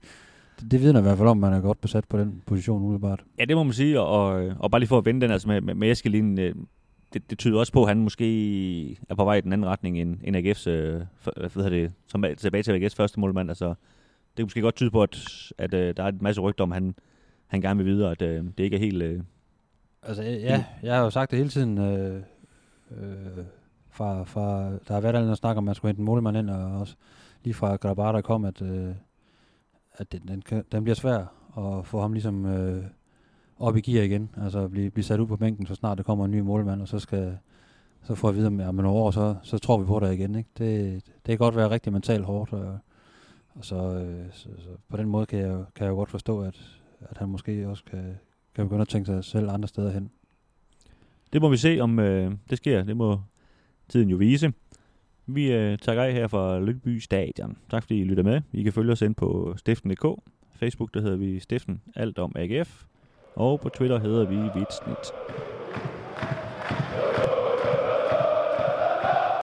det, 0.60 0.72
det 0.72 0.82
vidner 0.82 1.00
i 1.00 1.04
hvert 1.04 1.18
fald 1.18 1.28
om, 1.30 1.44
at 1.44 1.52
man 1.52 1.60
er 1.60 1.62
godt 1.62 1.82
besat 1.82 2.06
på 2.10 2.18
den 2.18 2.42
position 2.46 2.82
umiddelbart. 2.82 3.24
Ja, 3.40 3.46
det 3.46 3.58
må 3.58 3.64
man 3.64 3.74
sige, 3.74 4.00
og, 4.00 4.52
og 4.60 4.72
bare 4.72 4.80
lige 4.80 4.88
for 4.88 4.98
at 4.98 5.06
vende 5.06 5.22
den 5.22 5.32
altså 5.32 5.48
med, 5.48 5.62
med, 5.62 5.74
med 5.74 5.92
Eskelin, 5.92 6.40
øh, 6.40 6.56
det, 7.14 7.30
det 7.30 7.38
tyder 7.38 7.60
også 7.60 7.74
på, 7.74 7.84
at 7.84 7.88
han 7.88 7.98
måske 7.98 8.92
er 9.10 9.16
på 9.16 9.24
vej 9.24 9.36
i 9.36 9.42
den 9.42 9.54
anden 9.54 9.68
retning 9.68 10.02
end, 10.02 10.18
end 10.24 10.38
AGF's, 10.38 10.70
øh, 10.70 11.02
hvad 11.36 11.50
hedder 11.64 11.70
det, 11.70 11.92
som 12.08 12.24
er 12.24 12.36
tilbage 12.36 12.64
til 12.64 12.86
AGF's 12.86 12.96
første 12.96 13.20
målmand. 13.20 13.50
Altså, 13.50 13.68
det 13.68 13.76
kan 14.36 14.46
måske 14.46 14.62
godt 14.62 14.76
tyde 14.76 14.92
på, 14.92 15.04
at, 15.04 15.18
at 15.58 15.74
øh, 15.74 15.98
der 15.98 16.04
er 16.04 16.08
en 16.08 16.18
masse 16.22 16.42
rygter 16.42 16.64
om, 16.64 16.72
han, 16.72 16.96
han 17.48 17.62
gerne 17.62 17.84
vil 17.84 17.94
videre, 17.94 18.12
at 18.12 18.22
øh, 18.22 18.44
det 18.58 18.64
ikke 18.64 18.76
er 18.76 18.80
helt... 18.80 19.04
Øh, 19.04 19.22
altså, 20.04 20.24
ja, 20.24 20.66
jeg 20.84 20.96
har 20.96 21.04
jo 21.04 21.10
sagt 21.10 21.32
det 21.32 21.38
hele 21.38 21.50
tiden, 21.50 21.78
øh, 21.78 22.22
øh, 22.92 23.46
fra, 23.90 24.24
fra, 24.24 24.72
der 24.88 24.94
har 24.94 25.02
været 25.02 25.16
alle 25.16 25.36
snak 25.36 25.58
om, 25.58 25.64
at 25.64 25.66
man 25.66 25.76
skulle 25.76 25.90
hente 25.90 26.00
en 26.00 26.06
målmand 26.06 26.38
ind, 26.38 26.50
og 26.50 26.80
også 26.80 26.96
lige 27.44 27.54
fra 27.54 27.76
Grabata 27.76 28.22
kom, 28.22 28.46
at, 28.46 28.62
øh, 28.62 28.96
at 29.94 30.12
den, 30.12 30.22
den, 30.28 30.64
den 30.72 30.84
bliver 30.84 30.96
svær 30.96 31.26
at 31.58 31.86
få 31.86 32.02
ham 32.02 32.14
ligesom 32.14 32.46
øh, 32.46 32.84
op 33.60 33.78
i 33.78 33.82
gear 33.82 34.04
igen, 34.04 34.30
altså 34.38 34.68
blive, 34.68 34.90
blive 34.90 35.04
sat 35.04 35.20
ud 35.20 35.28
på 35.28 35.38
bænken, 35.38 35.66
så 35.66 35.76
snart 35.76 35.98
der 35.98 36.04
kommer 36.04 36.26
en 36.26 36.32
ny 36.32 36.40
målmand, 36.40 36.82
og 36.82 36.88
så 36.88 37.00
skal 37.00 37.38
så 38.04 38.16
får 38.16 38.30
jeg 38.30 38.36
videre 38.36 38.52
med, 38.52 38.66
at 38.66 38.70
om 38.70 38.76
nogle 38.76 38.90
år, 38.90 39.12
så, 39.12 39.36
så 39.44 39.58
tror 39.58 39.78
vi 39.78 39.86
på 39.86 40.00
det 40.00 40.14
igen. 40.14 40.36
Ikke? 40.36 40.50
Det, 40.58 40.94
det 41.06 41.26
kan 41.26 41.38
godt 41.38 41.56
være 41.56 41.70
rigtig 41.70 41.94
mentalt 41.94 42.26
hårdt, 42.26 42.54
og, 42.54 42.78
og 43.50 43.66
så, 43.66 43.76
øh, 43.76 44.26
så, 44.32 44.50
så, 44.58 44.70
på 44.90 44.98
den 44.98 45.10
måde 45.10 45.26
kan 45.26 45.40
jeg, 45.40 45.64
kan 45.76 45.86
jeg 45.86 45.92
jo 45.92 45.96
godt 45.96 46.10
forstå, 46.10 46.42
at, 46.42 46.80
at 47.02 47.18
han 47.18 47.30
måske 47.30 47.68
også 47.68 47.84
kan, 47.84 48.18
kan 48.56 48.66
begynde 48.66 48.82
at 48.82 48.88
tænke 48.88 49.06
sig 49.06 49.24
selv 49.24 49.50
andre 49.50 49.68
steder 49.68 49.92
hen. 49.92 50.12
Det 51.34 51.42
må 51.42 51.50
vi 51.50 51.58
se, 51.58 51.80
om 51.80 52.00
øh, 52.00 52.32
det 52.50 52.58
sker. 52.58 52.84
Det 52.84 52.98
må 52.98 53.22
tiden 53.90 54.10
jo 54.10 54.18
vise. 54.18 54.54
Vi 55.26 55.52
øh, 55.52 55.78
tager 55.78 56.04
af 56.04 56.14
her 56.14 56.28
fra 56.28 56.60
Lykkeby 56.60 57.00
Stadion. 57.00 57.58
Tak 57.70 57.84
fordi 57.84 58.00
I 58.00 58.04
lytter 58.04 58.24
med. 58.24 58.42
I 58.52 58.64
kan 58.64 58.74
følge 58.74 58.92
os 58.92 59.02
ind 59.02 59.16
på 59.16 59.54
stiften.dk. 59.58 60.06
Facebook, 60.52 60.94
der 60.94 61.02
hedder 61.02 61.18
vi 61.18 61.40
Stiften 61.40 61.82
Alt 61.96 62.20
om 62.20 62.32
AGF. 62.36 62.86
Og 63.40 63.60
på 63.60 63.70
Twitter 63.70 64.00
hedder 64.00 64.26
vi 64.26 64.50
Vitsnit. 64.54 65.14